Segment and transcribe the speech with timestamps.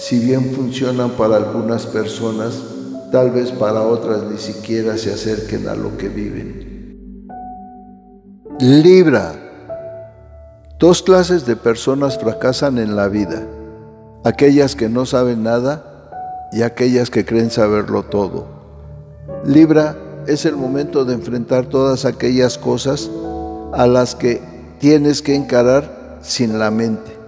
[0.00, 2.58] si bien funcionan para algunas personas,
[3.12, 7.28] tal vez para otras ni siquiera se acerquen a lo que viven.
[8.58, 9.34] Libra
[10.78, 13.46] Dos clases de personas fracasan en la vida,
[14.24, 15.84] aquellas que no saben nada
[16.50, 18.46] y aquellas que creen saberlo todo.
[19.44, 23.10] Libra es el momento de enfrentar todas aquellas cosas
[23.74, 24.40] a las que
[24.78, 27.19] tienes que encarar sin la mente.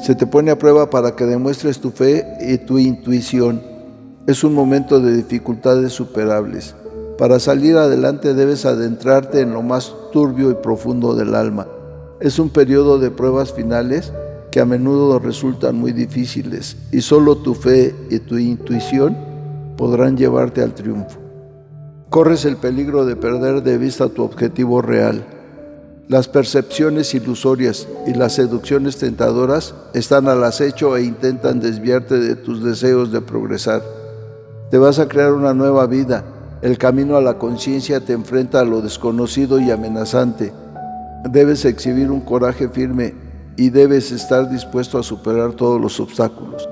[0.00, 3.62] Se te pone a prueba para que demuestres tu fe y tu intuición.
[4.26, 6.74] Es un momento de dificultades superables.
[7.18, 11.66] Para salir adelante debes adentrarte en lo más turbio y profundo del alma
[12.20, 14.12] es un periodo de pruebas finales
[14.50, 19.16] que a menudo resultan muy difíciles y solo tu fe y tu intuición
[19.76, 21.20] podrán llevarte al triunfo.
[22.10, 25.24] Corres el peligro de perder de vista tu objetivo real.
[26.08, 32.64] Las percepciones ilusorias y las seducciones tentadoras están al acecho e intentan desviarte de tus
[32.64, 33.82] deseos de progresar.
[34.70, 36.24] Te vas a crear una nueva vida.
[36.62, 40.52] El camino a la conciencia te enfrenta a lo desconocido y amenazante
[41.24, 43.12] Debes exhibir un coraje firme
[43.56, 46.68] y debes estar dispuesto a superar todos los obstáculos.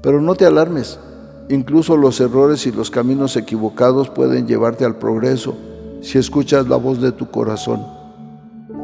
[0.00, 1.00] Pero no te alarmes,
[1.48, 5.56] incluso los errores y los caminos equivocados pueden llevarte al progreso
[6.02, 7.93] si escuchas la voz de tu corazón.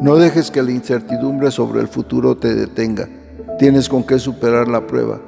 [0.00, 3.08] No dejes que la incertidumbre sobre el futuro te detenga.
[3.58, 5.20] Tienes con qué superar la prueba.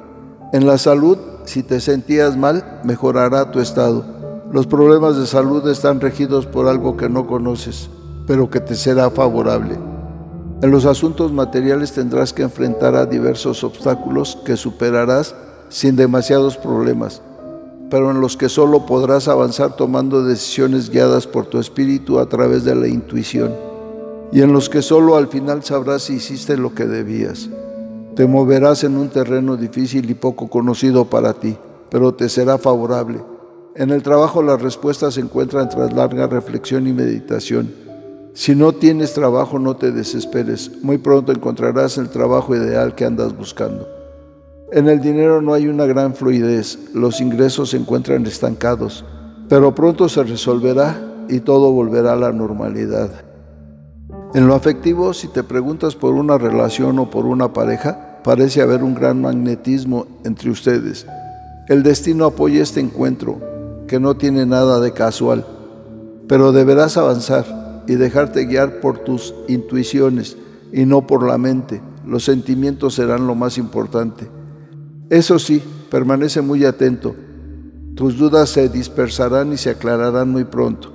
[0.51, 4.05] En la salud, si te sentías mal, mejorará tu estado.
[4.51, 7.89] Los problemas de salud están regidos por algo que no conoces
[8.25, 9.77] pero que te será favorable.
[10.61, 15.35] En los asuntos materiales tendrás que enfrentar a diversos obstáculos que superarás
[15.69, 17.21] sin demasiados problemas,
[17.89, 22.63] pero en los que solo podrás avanzar tomando decisiones guiadas por tu espíritu a través
[22.63, 23.51] de la intuición,
[24.31, 27.49] y en los que solo al final sabrás si hiciste lo que debías.
[28.15, 31.57] Te moverás en un terreno difícil y poco conocido para ti,
[31.89, 33.23] pero te será favorable.
[33.75, 37.83] En el trabajo las respuestas se encuentran tras larga reflexión y meditación
[38.35, 40.71] si no tienes trabajo, no te desesperes.
[40.81, 43.87] Muy pronto encontrarás el trabajo ideal que andas buscando.
[44.71, 49.05] En el dinero no hay una gran fluidez, los ingresos se encuentran estancados,
[49.47, 53.11] pero pronto se resolverá y todo volverá a la normalidad.
[54.35, 58.83] En lo afectivo, si te preguntas por una relación o por una pareja, parece haber
[58.83, 61.05] un gran magnetismo entre ustedes.
[61.67, 63.39] El destino apoya este encuentro,
[63.87, 65.45] que no tiene nada de casual,
[66.27, 70.35] pero deberás avanzar y dejarte guiar por tus intuiciones
[70.71, 71.81] y no por la mente.
[72.03, 74.27] Los sentimientos serán lo más importante.
[75.11, 75.61] Eso sí,
[75.91, 77.15] permanece muy atento.
[77.93, 80.91] Tus dudas se dispersarán y se aclararán muy pronto.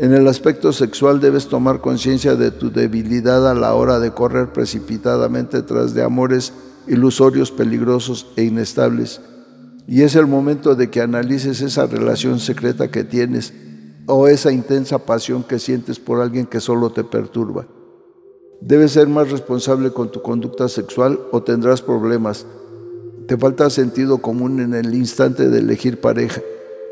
[0.00, 4.52] En el aspecto sexual debes tomar conciencia de tu debilidad a la hora de correr
[4.52, 6.52] precipitadamente tras de amores
[6.86, 9.20] ilusorios, peligrosos e inestables.
[9.88, 13.52] Y es el momento de que analices esa relación secreta que tienes
[14.06, 17.66] o esa intensa pasión que sientes por alguien que solo te perturba.
[18.60, 22.46] Debes ser más responsable con tu conducta sexual o tendrás problemas.
[23.26, 26.40] Te falta sentido común en el instante de elegir pareja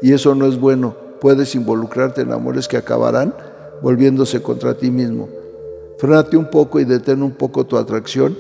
[0.03, 1.06] y eso no es bueno.
[1.21, 3.35] Puedes involucrarte en amores que acabarán
[3.83, 5.29] volviéndose contra ti mismo.
[5.99, 8.37] Frénate un poco y detén un poco tu atracción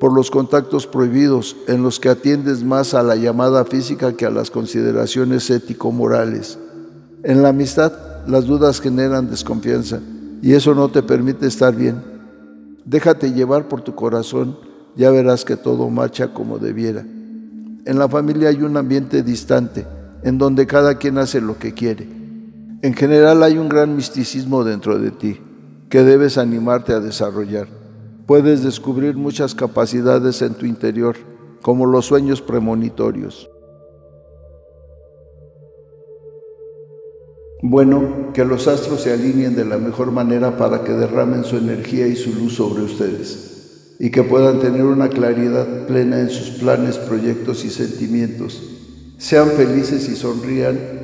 [0.00, 4.30] por los contactos prohibidos en los que atiendes más a la llamada física que a
[4.30, 6.58] las consideraciones ético-morales.
[7.22, 7.92] En la amistad
[8.26, 10.00] las dudas generan desconfianza
[10.42, 12.02] y eso no te permite estar bien.
[12.84, 14.58] Déjate llevar por tu corazón,
[14.96, 17.00] ya verás que todo marcha como debiera.
[17.86, 19.86] En la familia hay un ambiente distante,
[20.22, 22.08] en donde cada quien hace lo que quiere.
[22.84, 25.40] En general hay un gran misticismo dentro de ti,
[25.88, 27.66] que debes animarte a desarrollar.
[28.26, 31.16] Puedes descubrir muchas capacidades en tu interior,
[31.62, 33.48] como los sueños premonitorios.
[37.62, 42.06] Bueno, que los astros se alineen de la mejor manera para que derramen su energía
[42.06, 46.98] y su luz sobre ustedes y que puedan tener una claridad plena en sus planes,
[46.98, 48.62] proyectos y sentimientos.
[49.16, 51.03] Sean felices y sonrían,